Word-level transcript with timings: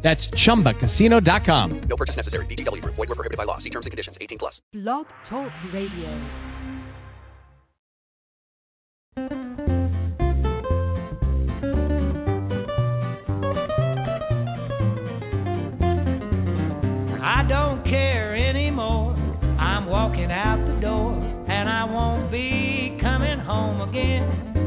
That's 0.00 0.28
chumbacasino.com. 0.28 1.80
No 1.80 1.96
purchase 1.96 2.16
necessary. 2.16 2.46
VGW 2.46 2.82
Group. 2.82 2.94
Void 2.94 3.08
were 3.08 3.14
prohibited 3.14 3.36
by 3.36 3.44
law. 3.44 3.58
See 3.58 3.70
terms 3.70 3.86
and 3.86 3.90
conditions. 3.90 4.16
18 4.20 4.38
plus. 4.38 4.62
Blog 4.72 5.06
Talk 5.28 5.52
Radio. 5.72 6.08
I 17.20 17.44
don't 17.48 17.84
care 17.84 18.36
anymore. 18.36 19.14
I'm 19.58 19.86
walking 19.86 20.30
out 20.30 20.64
the 20.66 20.80
door, 20.80 21.12
and 21.48 21.68
I 21.68 21.84
won't 21.84 22.30
be 22.30 22.96
coming 23.00 23.38
home 23.38 23.80
again. 23.88 24.57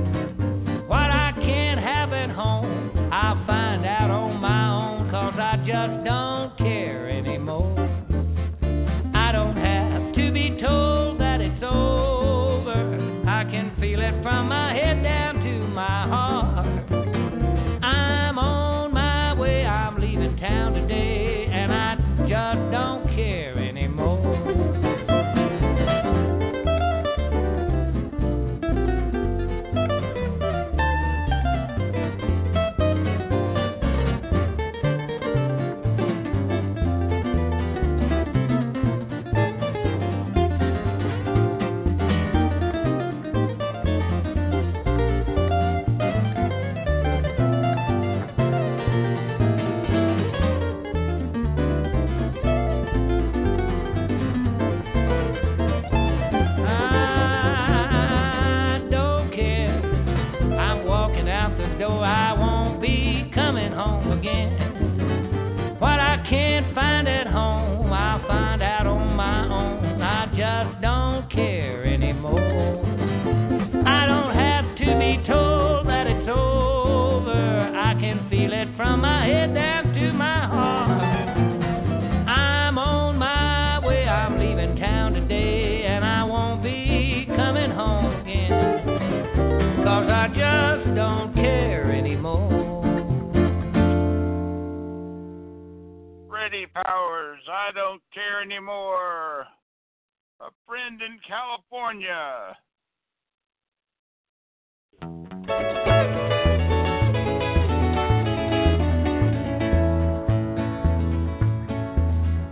Friend 100.81 101.01
in 101.01 101.19
California. 101.27 102.57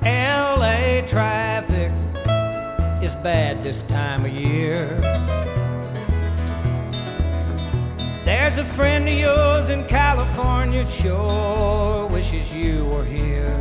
LA 0.04 1.10
traffic 1.12 1.92
is 3.04 3.24
bad 3.24 3.64
this 3.64 3.76
time 3.90 4.26
of 4.26 4.32
year. 4.32 5.00
There's 8.26 8.60
a 8.60 8.76
friend 8.76 9.08
of 9.08 9.16
yours 9.16 9.72
in 9.72 9.88
California, 9.90 10.84
sure 11.02 12.08
wishes 12.12 12.52
you 12.54 12.86
were 12.86 13.06
here. 13.06 13.56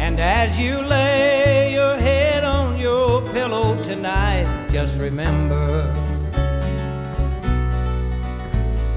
And 0.00 0.20
as 0.20 0.58
you 0.58 0.86
lay 0.86 1.33
remember. 5.04 5.84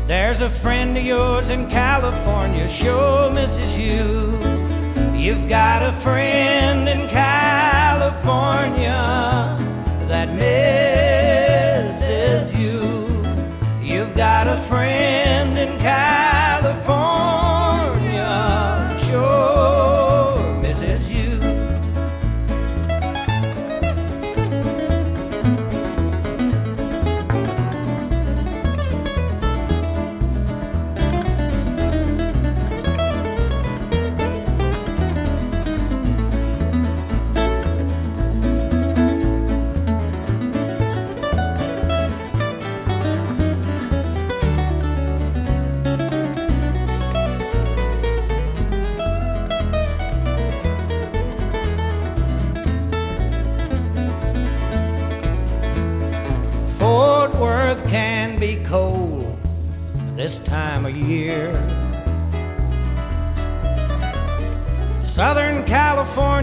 There's 0.08 0.42
a 0.42 0.58
friend 0.62 0.98
of 0.98 1.04
yours 1.04 1.52
in 1.52 1.70
California, 1.70 2.66
sure 2.82 3.30
misses 3.30 3.74
you. 3.76 4.40
You've 5.20 5.50
got 5.50 5.84
a 5.84 6.00
friend 6.04 6.88
in 6.88 7.10
California 7.12 8.96
that 10.08 10.32
misses 10.32 10.87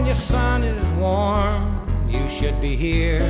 California 0.05 0.27
sun 0.29 0.63
is 0.63 0.99
warm, 0.99 2.07
you 2.07 2.21
should 2.39 2.61
be 2.61 2.77
here. 2.77 3.25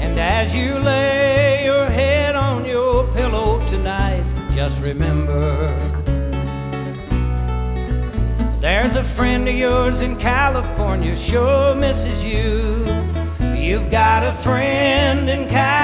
And 0.00 0.20
as 0.20 0.52
you 0.52 0.78
lay 0.84 1.62
your 1.64 1.88
head 1.88 2.36
on 2.36 2.66
your 2.66 3.10
pillow 3.14 3.58
tonight, 3.70 4.20
just 4.54 4.82
remember 4.82 5.72
there's 8.60 8.94
a 8.94 9.16
friend 9.16 9.48
of 9.48 9.54
yours 9.54 9.94
in 10.04 10.18
California, 10.20 11.16
sure 11.30 11.74
misses 11.74 12.22
you. 12.22 12.84
You've 13.64 13.90
got 13.90 14.22
a 14.22 14.42
friend 14.44 15.30
in 15.30 15.48
California 15.48 15.79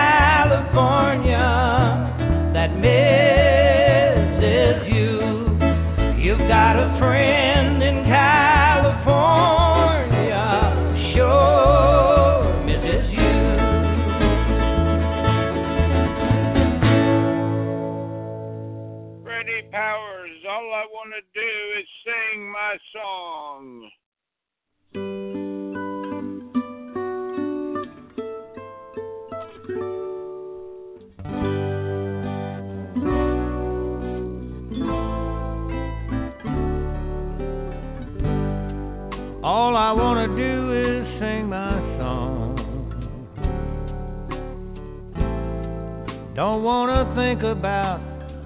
think 47.37 47.59
about 47.59 48.01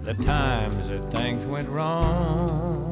the 0.05 0.15
times 0.25 0.83
that 0.89 1.13
things 1.13 1.47
went 1.49 1.69
wrong. 1.69 2.91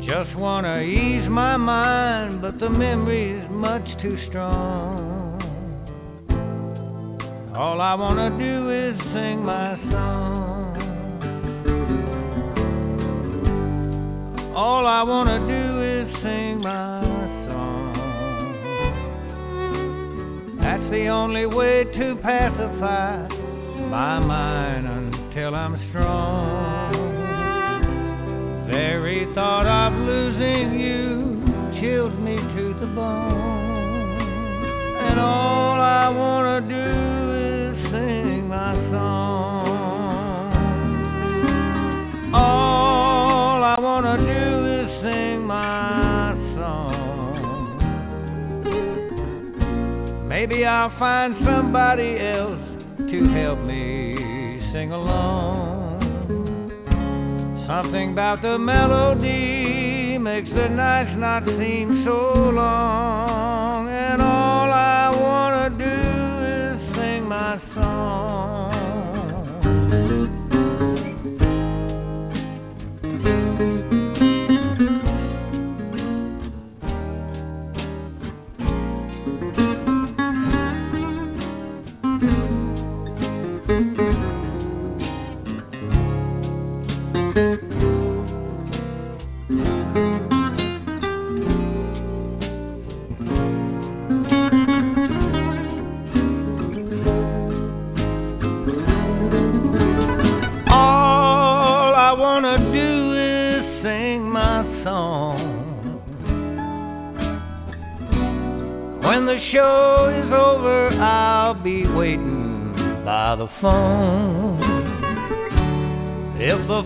Just 0.00 0.36
want 0.38 0.66
to 0.66 0.80
ease 0.80 1.28
my 1.30 1.56
mind, 1.56 2.42
but 2.42 2.58
the 2.58 2.68
memory's 2.68 3.48
much 3.50 3.86
too 4.02 4.18
strong. 4.28 5.40
All 7.56 7.80
I 7.80 7.94
want 7.94 8.18
to 8.18 8.28
do 8.38 8.68
is 8.70 8.98
sing 9.14 9.44
my 9.44 9.76
song. 9.90 10.76
All 14.54 14.86
I 14.86 15.02
want 15.04 15.28
to 15.30 15.38
do 15.38 15.82
is 15.82 16.06
sing 16.22 16.60
my 16.60 17.02
song. 17.48 17.94
That's 20.60 20.90
the 20.90 21.08
only 21.08 21.46
way 21.46 21.84
to 21.84 22.16
pacify 22.22 23.47
my 23.88 24.18
mind 24.18 24.86
until 24.86 25.54
I'm 25.54 25.76
strong. 25.88 26.92
Very 28.66 29.26
thought 29.34 29.66
of 29.66 29.94
losing 29.94 30.78
you 30.78 31.80
chills 31.80 32.12
me 32.20 32.36
to 32.36 32.74
the 32.80 32.86
bone. 32.94 34.20
And 35.00 35.18
all 35.18 35.80
I 35.80 36.08
want 36.10 36.68
to 36.68 36.68
do 36.68 37.32
is 37.32 37.76
sing 37.90 38.46
my 38.48 38.74
song. 38.92 40.52
All 42.34 43.64
I 43.64 43.80
want 43.80 44.04
to 44.04 44.16
do 44.18 44.66
is 44.82 44.90
sing 45.02 45.46
my 45.46 46.34
song. 46.58 47.38
Maybe 50.28 50.66
I'll 50.66 50.92
find 50.98 51.34
somebody 51.42 52.18
else 52.20 52.67
help 53.40 53.60
me 53.60 54.60
sing 54.72 54.92
along. 54.92 55.98
Something 57.66 58.12
about 58.12 58.42
the 58.42 58.58
melody 58.58 60.18
makes 60.18 60.48
the 60.48 60.68
nights 60.68 61.14
not 61.16 61.44
seem 61.44 62.04
so 62.04 62.50
long. 62.50 63.88
And 63.88 64.22
all 64.22 64.37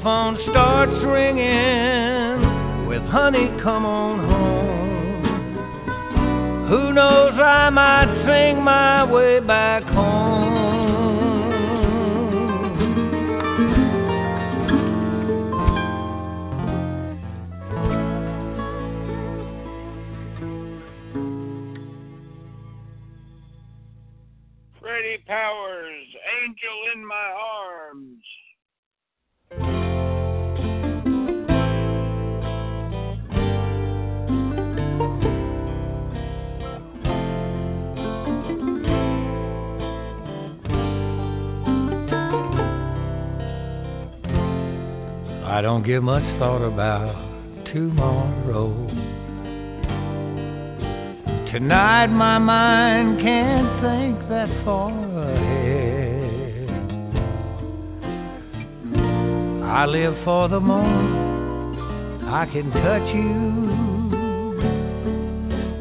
phone 0.02 0.36
starts 0.50 0.92
ringing 1.06 2.88
with 2.88 3.02
honey, 3.02 3.48
come 3.62 3.86
on 3.86 4.18
home. 4.28 5.22
Who 6.68 6.92
knows, 6.92 7.34
I 7.38 7.70
might 7.70 8.24
sing 8.26 8.62
my 8.64 9.04
way 9.10 9.38
back 9.38 9.84
home. 9.84 10.11
I 45.52 45.60
don't 45.60 45.84
give 45.84 46.02
much 46.02 46.22
thought 46.38 46.62
about 46.66 47.14
tomorrow. 47.74 48.72
Tonight 51.52 52.06
my 52.06 52.38
mind 52.38 53.20
can't 53.20 53.68
think 53.82 54.28
that 54.30 54.48
far 54.64 54.90
ahead. 55.28 56.70
I 59.62 59.84
live 59.84 60.14
for 60.24 60.48
the 60.48 60.58
moment 60.58 62.24
I 62.32 62.46
can 62.46 62.70
touch 62.70 63.14
you. 63.14 64.16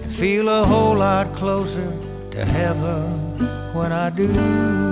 and 0.03 0.17
Feel 0.19 0.49
a 0.49 0.67
whole 0.67 0.97
lot 0.99 1.33
closer 1.39 1.91
to 2.33 2.45
heaven 2.45 3.73
when 3.73 3.93
I 3.93 4.09
do. 4.09 4.90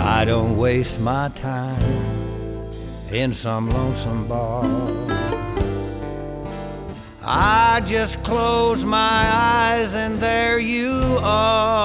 I 0.00 0.24
don't 0.24 0.56
waste 0.56 1.00
my 1.00 1.28
time 1.42 3.12
in 3.12 3.36
some 3.42 3.68
lonesome 3.68 4.28
bar. 4.28 4.64
I 7.20 7.80
just 7.80 8.14
close 8.24 8.78
my 8.84 8.96
eyes 8.96 9.90
and 9.92 10.22
there 10.22 10.60
you 10.60 11.18
are. 11.20 11.78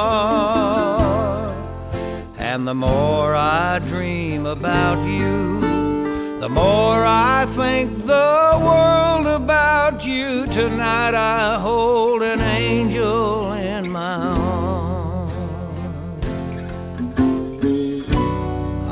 And 2.38 2.68
the 2.68 2.76
more 2.76 3.36
I 3.36 3.80
dream 3.80 4.46
about 4.46 5.04
you, 5.06 6.40
the 6.40 6.50
more 6.50 7.04
I 7.04 7.46
think 7.58 8.06
the 8.06 8.60
world 8.62 9.26
about 9.42 10.04
you. 10.04 10.46
Tonight 10.46 11.16
I 11.16 11.60
hold 11.60 12.22
an 12.22 12.42
angel 12.42 13.43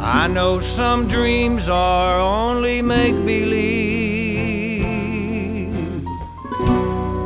I 0.01 0.25
know 0.25 0.59
some 0.75 1.07
dreams 1.09 1.61
are 1.69 2.19
only 2.19 2.81
make 2.81 3.13
believe. 3.23 4.81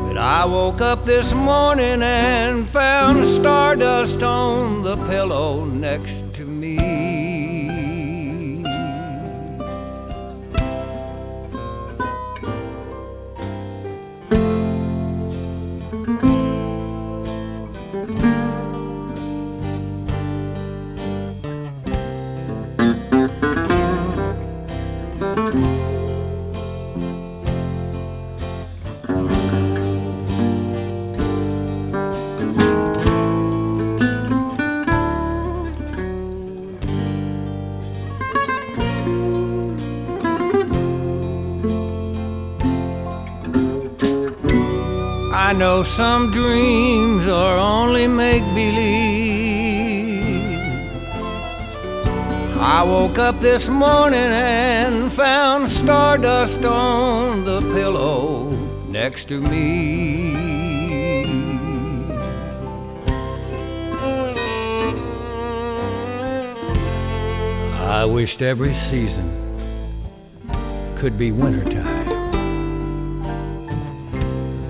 But 0.10 0.17
I 0.17 0.44
woke 0.44 0.82
up 0.82 1.05
this 1.05 1.24
morning 1.34 2.03
and 2.03 2.70
found 2.74 3.39
stardust 3.41 4.22
on 4.22 4.84
the 4.84 4.98
pillow 5.08 5.63
next 5.63 6.25
know 45.57 45.83
some 45.97 46.31
dreams 46.31 47.27
are 47.29 47.57
only 47.57 48.07
make 48.07 48.43
believe. 48.53 49.15
I 52.59 52.83
woke 52.83 53.17
up 53.17 53.41
this 53.41 53.62
morning 53.69 54.19
and 54.19 55.15
found 55.15 55.71
stardust 55.83 56.65
on 56.65 57.45
the 57.45 57.62
pillow 57.74 58.50
next 58.89 59.27
to 59.29 59.39
me. 59.39 60.35
I 67.79 68.03
wished 68.03 68.41
every 68.41 68.74
season 68.91 69.31
could 71.01 71.17
be 71.17 71.31
wintertime. 71.31 71.94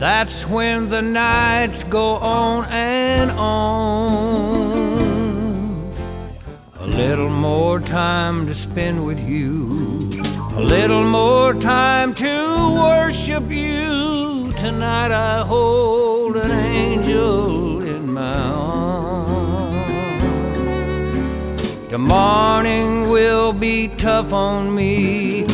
That's 0.06 0.46
when 0.52 0.92
the 0.92 1.02
nights 1.02 1.82
go 1.92 2.18
on 2.18 2.66
and 2.66 3.32
on. 3.32 4.76
A 6.80 6.86
little 6.86 7.32
more 7.32 7.80
time 7.80 8.46
to 8.46 8.54
spend 8.70 9.04
with 9.04 9.18
you. 9.18 10.22
A 10.60 10.62
little 10.62 11.10
more 11.10 11.54
time 11.54 12.14
to 12.14 12.82
worship 12.84 13.50
you. 13.50 14.54
Tonight 14.62 15.12
I 15.12 15.44
hold 15.48 16.36
an 16.36 16.52
angel 16.52 17.82
in 17.82 18.08
my 18.14 18.44
arms. 18.62 19.82
The 21.92 21.98
morning 21.98 23.10
will 23.10 23.54
be 23.54 23.88
tough 24.04 24.32
on 24.32 24.76
me, 24.76 25.48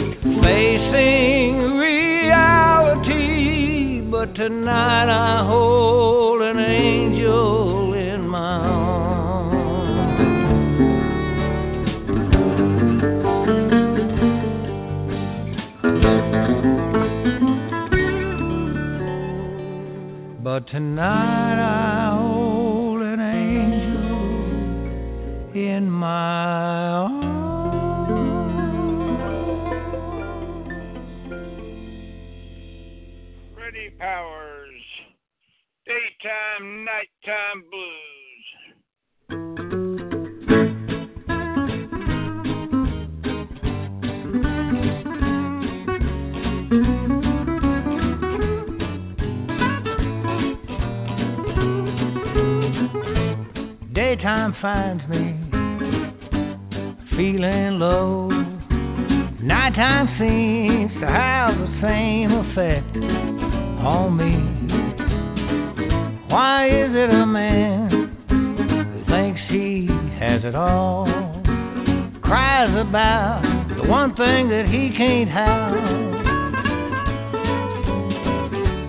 facing. 0.43 1.40
But 4.21 4.35
tonight 4.35 5.09
I 5.09 5.43
hold 5.47 6.43
an 6.43 6.59
angel 6.59 7.93
in 7.95 8.27
my 8.27 8.37
arms. 8.37 9.63
But 20.43 20.67
tonight 20.67 21.57
I 21.59 22.15
hold 22.15 22.40
nighttime 37.51 37.63
blues. 37.69 38.45
Daytime 53.93 54.55
finds 54.61 55.03
me 55.09 55.35
feeling 57.15 57.79
low. 57.79 58.29
Nighttime 59.41 60.07
seems 60.19 60.91
to 61.01 61.07
have 61.07 61.57
the 61.57 61.67
same 61.81 62.31
effect 62.31 62.97
on 63.83 64.17
me. 64.17 64.50
Why 66.31 66.67
is 66.67 66.95
it 66.95 67.09
a 67.09 67.25
man 67.25 67.89
who 68.29 69.03
thinks 69.11 69.41
he 69.49 69.87
has 70.17 70.45
it 70.45 70.55
all 70.55 71.05
cries 72.23 72.73
about 72.79 73.41
the 73.75 73.83
one 73.89 74.15
thing 74.15 74.47
that 74.47 74.65
he 74.65 74.91
can't 74.95 75.29
have? 75.29 75.73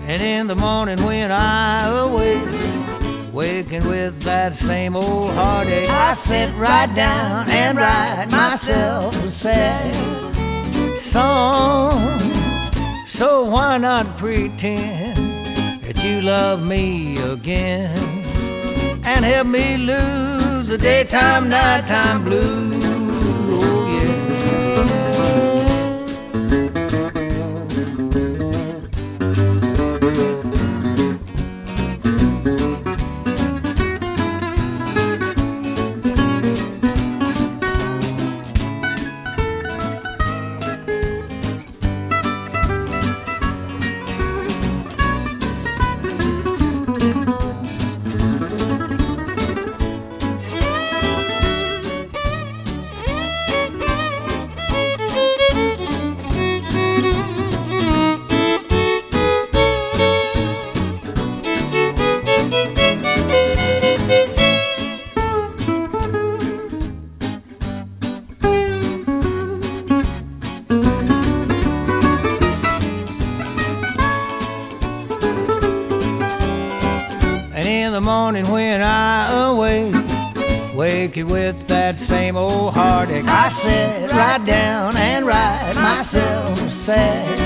And 0.07 0.23
in 0.23 0.47
the 0.47 0.55
morning 0.55 1.03
when 1.03 1.33
I 1.33 1.89
awake, 1.89 3.33
waking 3.33 3.89
with 3.89 4.23
that 4.23 4.57
same 4.65 4.95
old 4.95 5.33
heartache, 5.33 5.89
I 5.89 6.15
sit 6.23 6.53
right 6.57 6.95
down 6.95 7.49
and 7.49 7.77
write 7.77 8.29
myself 8.29 9.13
a 9.15 9.33
sad 9.43 9.93
song. 11.11 12.21
So 13.19 13.43
why 13.43 13.77
not 13.79 14.17
pretend 14.17 15.22
that 15.95 16.03
you 16.03 16.21
love 16.21 16.59
me 16.59 17.17
again 17.17 19.01
and 19.05 19.25
help 19.25 19.47
me 19.47 19.77
lose 19.77 20.67
the 20.69 20.77
daytime, 20.77 21.49
nighttime 21.49 22.23
blues? 22.25 22.92
Waking 81.03 81.29
with 81.29 81.55
that 81.67 81.95
same 82.07 82.37
old 82.37 82.73
heartache, 82.73 83.25
I 83.27 83.49
sit 83.59 84.07
right 84.15 84.39
down 84.47 84.95
and 84.95 85.25
write 85.25 85.73
myself 85.73 86.57
a 86.57 86.85
sad 86.85 87.37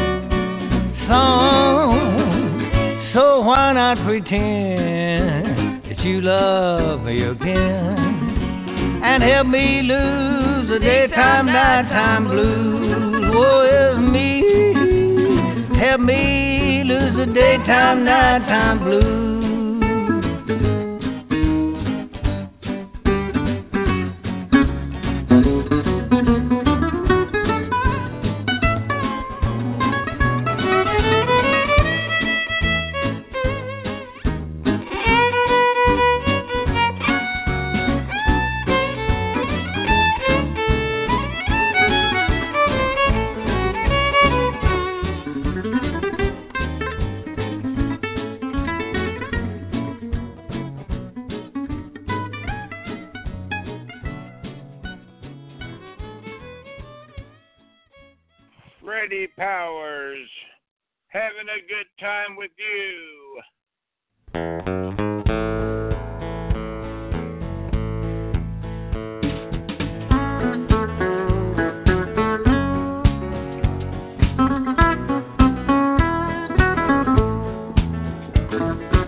song. 1.09 3.09
So 3.15 3.41
why 3.41 3.73
not 3.73 3.97
pretend 4.05 5.81
that 5.85 5.99
you 6.05 6.21
love 6.21 7.01
me 7.01 7.23
again 7.23 9.01
and 9.03 9.23
help 9.23 9.47
me 9.47 9.81
lose 9.81 10.69
the 10.69 10.77
daytime, 10.79 11.47
nighttime 11.47 12.27
blues? 12.27 13.33
Oh, 13.33 13.61
it's 13.65 13.97
me. 14.13 14.43
Help 15.79 16.01
me 16.01 16.83
lose 16.85 17.15
the 17.17 17.25
daytime, 17.33 18.05
nighttime 18.05 18.83
blues. 18.83 19.36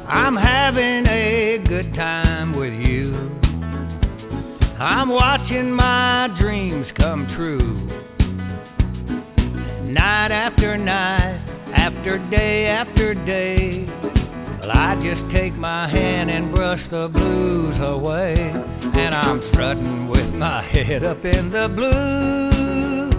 I'm 0.09 0.35
having 0.35 1.05
a 1.05 1.63
good 1.67 1.93
time 1.93 2.57
with 2.57 2.73
you. 2.73 3.13
I'm 4.79 5.07
watching 5.07 5.69
my 5.69 6.27
dreams 6.39 6.87
come 6.97 7.27
true. 7.37 7.85
Night 9.93 10.31
after 10.31 10.79
night, 10.79 11.45
after 11.77 12.17
day 12.31 12.65
after 12.65 13.13
day. 13.13 13.85
Well, 14.59 14.71
I 14.71 14.95
just 14.95 15.31
take 15.31 15.53
my 15.53 15.87
hand 15.87 16.31
and 16.31 16.51
brush 16.51 16.81
the 16.89 17.07
blues 17.13 17.75
away. 17.79 18.33
And 18.35 19.13
I'm 19.13 19.47
strutting 19.51 20.07
with 20.07 20.33
my 20.33 20.67
head 20.71 21.03
up 21.03 21.23
in 21.23 21.51
the 21.51 21.67
blue. 21.69 23.11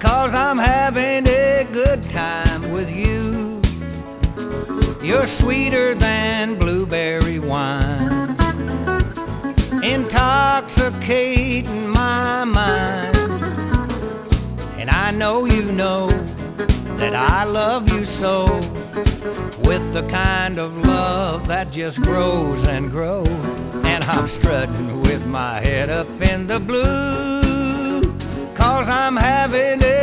Cause 0.00 0.30
I'm 0.32 0.58
having 0.58 1.26
a 1.26 1.64
good 1.72 2.02
time 2.12 2.70
with 2.70 2.88
you. 2.88 3.45
You're 5.06 5.28
sweeter 5.40 5.94
than 5.96 6.58
blueberry 6.58 7.38
wine, 7.38 8.36
intoxicating 9.80 11.88
my 11.90 12.42
mind. 12.42 13.14
And 14.80 14.90
I 14.90 15.12
know 15.12 15.44
you 15.44 15.70
know 15.70 16.08
that 16.08 17.14
I 17.14 17.44
love 17.44 17.86
you 17.86 18.04
so, 18.20 18.46
with 19.62 19.94
the 19.94 20.08
kind 20.10 20.58
of 20.58 20.72
love 20.72 21.46
that 21.46 21.70
just 21.72 21.98
grows 21.98 22.66
and 22.68 22.90
grows. 22.90 23.28
And 23.28 24.02
I'm 24.02 24.40
strutting 24.40 25.02
with 25.02 25.22
my 25.22 25.60
head 25.60 25.88
up 25.88 26.08
in 26.20 26.48
the 26.48 26.58
blue, 26.58 28.02
cause 28.56 28.88
I'm 28.88 29.14
having 29.14 29.82
a 29.82 29.95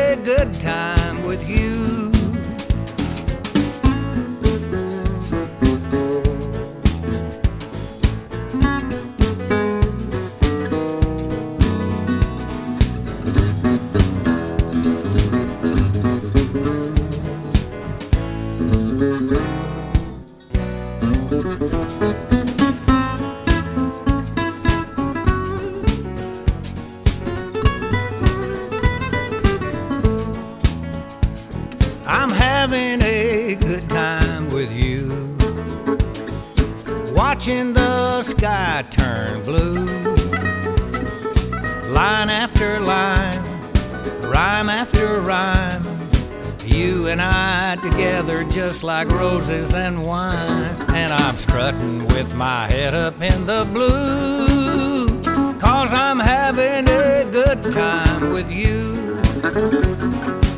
rhyme 44.63 44.87
after 44.87 45.21
rhyme. 45.21 46.61
You 46.65 47.07
and 47.07 47.21
I 47.21 47.75
together 47.83 48.45
just 48.45 48.83
like 48.83 49.09
roses 49.09 49.71
and 49.73 50.05
wine. 50.05 50.89
And 50.95 51.13
I'm 51.13 51.43
strutting 51.43 52.07
with 52.07 52.27
my 52.27 52.69
head 52.69 52.93
up 52.93 53.15
in 53.15 53.45
the 53.45 53.69
blue. 53.73 55.21
Cause 55.59 55.89
I'm 55.91 56.19
having 56.19 56.87
a 56.87 57.29
good 57.31 57.73
time 57.73 58.33
with 58.33 58.47
you. 58.47 59.19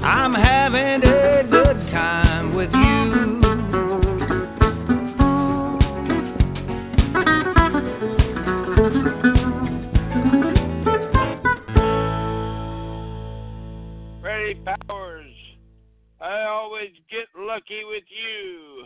I'm 0.04 0.36
having 0.36 1.02
a 1.04 1.48
good 1.50 1.65
get 17.68 17.78
with 17.88 18.04
you. 18.10 18.84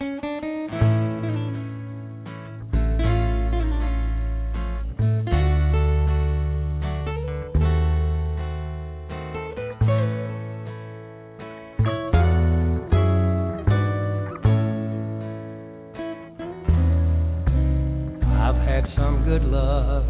I've 18.31 18.55
had 18.55 18.85
some 18.95 19.25
good 19.25 19.43
luck, 19.43 20.05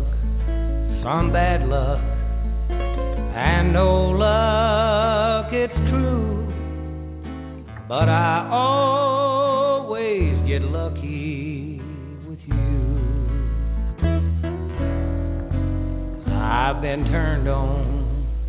some 1.04 1.32
bad 1.34 1.68
luck, 1.68 2.00
and 2.70 3.74
no 3.74 4.10
luck, 4.10 5.52
it's 5.54 5.74
true. 5.90 6.39
But 7.90 8.08
I 8.08 8.48
always 8.52 10.38
get 10.48 10.62
lucky 10.62 11.82
with 12.30 12.38
you. 12.46 12.56
I've 16.32 16.84
been 16.84 17.06
turned 17.06 17.48
on 17.48 18.46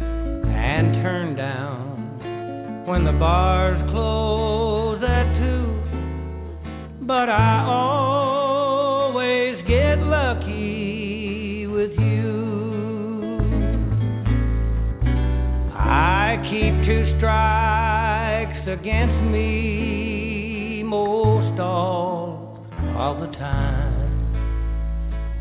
and 0.46 0.92
turned 1.02 1.38
down 1.38 2.84
when 2.86 3.04
the 3.06 3.12
bars 3.12 3.80
close 3.90 5.02
at 5.08 5.38
two. 5.38 7.06
But 7.06 7.30
I 7.30 7.64
always 7.66 7.99
against 18.80 19.30
me 19.30 20.82
most 20.82 21.60
all 21.60 22.56
of 22.96 23.20
the 23.20 23.26
time. 23.36 23.92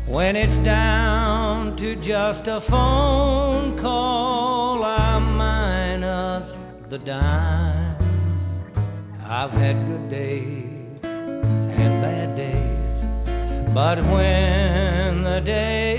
When 0.06 0.36
it's 0.36 0.64
down 0.66 1.74
to 1.78 1.94
just 1.96 2.46
a 2.48 2.60
phone 2.68 3.80
call, 3.80 4.84
I'm 4.84 5.38
minus 5.38 6.90
the 6.90 6.98
dime. 6.98 7.96
I've 9.24 9.52
had 9.52 9.76
good 9.88 10.10
days 10.10 11.00
and 11.02 12.02
bad 12.02 12.36
days, 12.36 13.74
but 13.74 13.96
when 14.12 15.24
the 15.24 15.40
day 15.46 15.89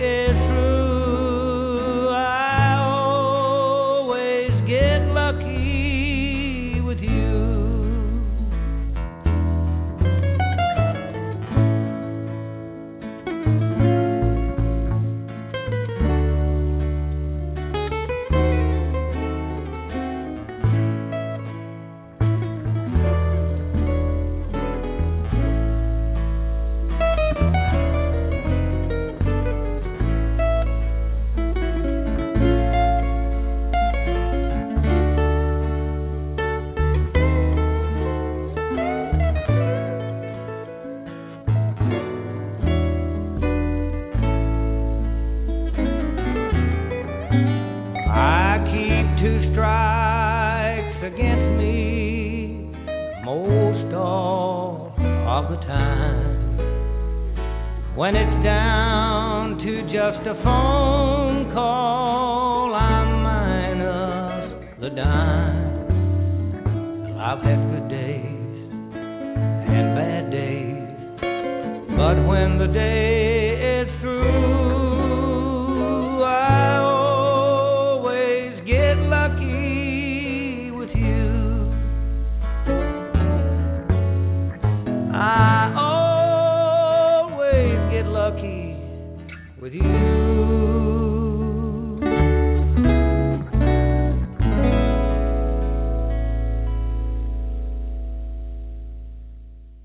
with 89.61 89.73
you. 89.73 89.81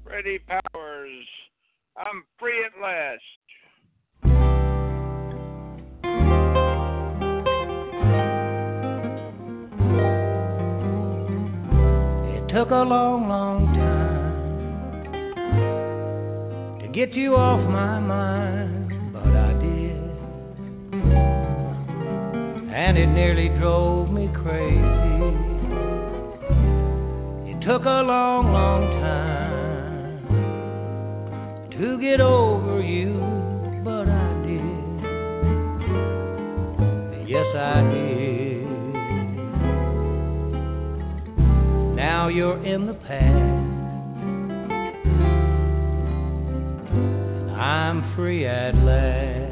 Freddy 0.03 0.39
Powers. 0.49 1.27
I'm 1.99 2.25
free 2.39 2.65
at 2.65 2.73
last. 2.81 3.23
It 12.35 12.49
took 12.53 12.71
a 12.71 12.83
long, 12.83 13.29
long 13.29 13.75
time 13.75 14.07
to 16.81 16.89
get 16.89 17.13
you 17.13 17.37
off 17.37 17.61
my 17.71 18.01
mind. 18.01 18.76
And 22.77 22.99
it 22.99 23.07
nearly 23.07 23.49
drove 23.59 24.11
me 24.11 24.29
crazy. 24.35 24.77
It 27.51 27.61
took 27.67 27.87
a 27.87 28.03
long, 28.03 28.53
long 28.53 28.83
time 29.01 30.27
to 31.71 31.99
get 31.99 32.21
over 32.21 32.83
you, 32.83 33.15
but 33.83 34.07
I 34.11 34.29
did. 34.45 34.61
Yes, 37.27 37.47
I 37.57 37.81
did. 37.95 38.67
Now 41.97 42.29
you're 42.29 42.63
in 42.63 42.87
the 42.87 42.93
past. 42.93 43.65
I'm 47.59 48.15
free 48.15 48.47
at 48.47 48.75
last. 48.75 49.46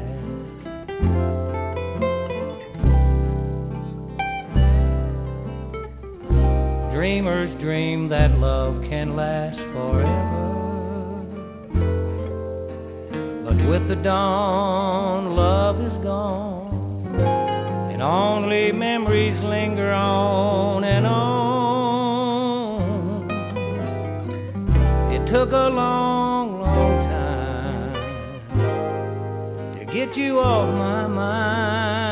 Dreamers 7.25 7.57
dream 7.59 8.07
that 8.09 8.37
love 8.37 8.83
can 8.87 9.15
last 9.15 9.57
forever. 9.73 10.51
But 13.45 13.57
with 13.67 13.87
the 13.87 13.95
dawn, 14.03 15.35
love 15.35 15.81
is 15.81 16.03
gone. 16.03 17.15
And 17.91 18.03
only 18.03 18.71
memories 18.71 19.43
linger 19.43 19.91
on 19.91 20.83
and 20.83 21.07
on. 21.07 21.23
It 25.11 25.25
took 25.31 25.51
a 25.51 25.69
long, 25.73 26.59
long 26.61 27.09
time 27.09 27.93
to 29.79 29.85
get 29.85 30.15
you 30.15 30.37
off 30.37 30.71
my 30.77 31.07
mind, 31.07 32.04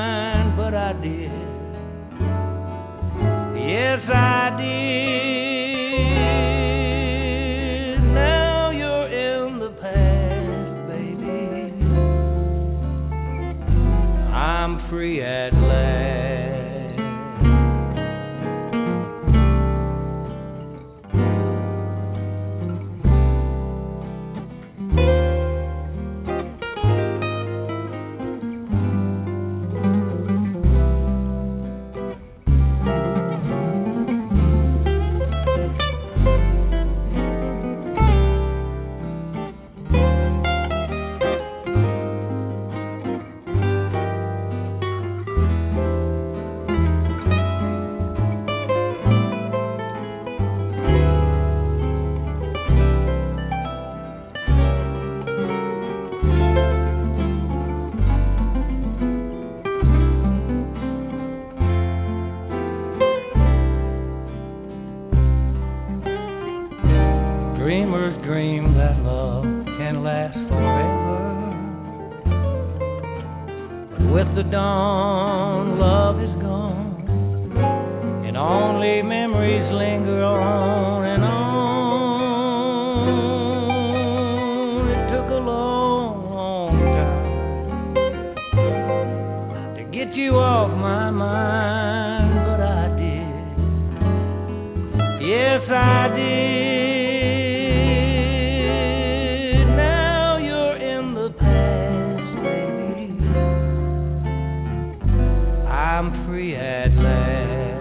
I'm 106.04 106.28
free 106.28 106.54
at 106.54 106.92
last. 106.96 107.80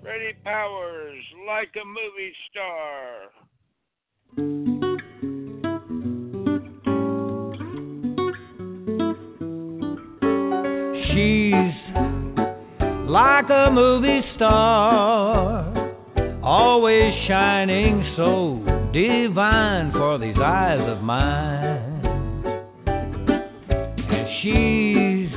Freddy 0.00 0.34
Powers, 0.44 1.24
like 1.44 1.74
a 1.74 1.84
movie 1.84 2.34
star. 2.52 3.32
She's 11.08 11.74
like 13.10 13.50
a 13.50 13.72
movie 13.72 14.22
star, 14.36 15.90
always 16.44 17.12
shining 17.26 18.14
so 18.16 18.63
divine 18.94 19.90
for 19.90 20.18
these 20.18 20.36
eyes 20.38 20.78
of 20.88 21.02
mine. 21.02 22.00
And 22.86 24.28
she's 24.40 25.34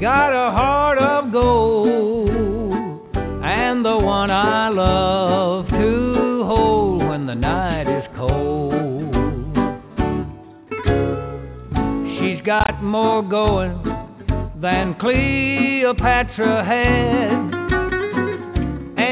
got 0.00 0.30
a 0.30 0.52
heart 0.52 0.98
of 0.98 1.32
gold, 1.32 3.08
and 3.42 3.84
the 3.84 3.98
one 3.98 4.30
I 4.30 4.68
love 4.68 5.66
to 5.70 6.44
hold 6.46 7.08
when 7.08 7.26
the 7.26 7.34
night 7.34 7.88
is 7.88 8.04
cold. 8.16 9.12
She's 12.20 12.46
got 12.46 12.80
more 12.80 13.28
going 13.28 13.82
than 14.60 14.94
Cleopatra 15.00 16.64
had. 16.64 17.55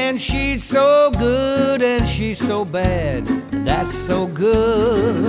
And 0.07 0.19
she's 0.19 0.61
so 0.71 1.09
good 1.17 1.81
and 1.81 2.05
she's 2.15 2.37
so 2.47 2.63
bad. 2.63 3.25
That's 3.65 4.07
so 4.07 4.27
good. 4.27 5.25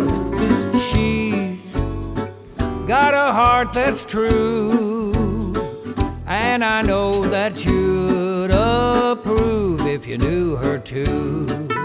She's 0.93 1.73
got 2.87 3.15
a 3.15 3.33
heart 3.33 3.69
that's 3.75 4.13
true. 4.13 5.15
And 6.27 6.63
I 6.63 6.83
know 6.83 7.31
that 7.31 7.57
you'd 7.57 8.51
approve 8.51 9.81
if 9.87 10.07
you 10.07 10.19
knew 10.19 10.57
her 10.57 10.79
too. 10.79 11.76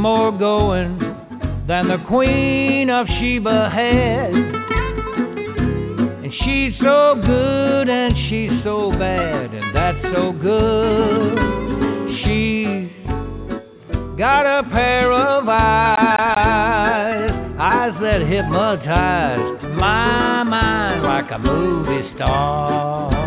More 0.00 0.32
going 0.32 0.98
than 1.68 1.88
the 1.88 1.98
Queen 2.08 2.88
of 2.88 3.06
Sheba 3.06 3.68
had. 3.70 4.32
And 6.24 6.32
she's 6.42 6.72
so 6.80 7.20
good 7.20 7.88
and 7.90 8.14
she's 8.30 8.64
so 8.64 8.92
bad, 8.92 9.52
and 9.52 9.76
that's 9.76 10.02
so 10.14 10.32
good. 10.32 11.36
She's 12.24 12.88
got 14.18 14.46
a 14.46 14.62
pair 14.70 15.12
of 15.12 15.46
eyes, 15.46 17.30
eyes 17.60 17.92
that 18.00 18.22
hypnotize 18.26 19.62
my 19.76 20.42
mind 20.44 21.02
like 21.02 21.30
a 21.30 21.38
movie 21.38 22.10
star. 22.16 23.19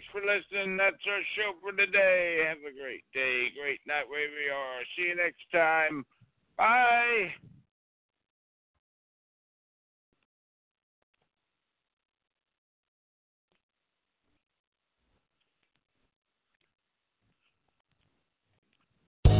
Thanks 0.00 0.12
for 0.16 0.24
listening. 0.24 0.78
That's 0.78 0.96
our 1.06 1.20
show 1.36 1.52
for 1.60 1.72
today. 1.72 2.46
Have 2.48 2.64
a 2.64 2.72
great 2.72 3.04
day, 3.12 3.48
great 3.52 3.80
night, 3.86 4.08
wherever 4.08 4.32
you 4.32 4.50
are. 4.50 4.80
See 4.96 5.08
you 5.08 5.16
next 5.16 5.44
time. 5.52 6.06
Bye. 6.56 7.28